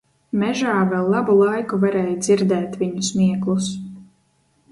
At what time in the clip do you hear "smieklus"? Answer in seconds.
3.11-3.67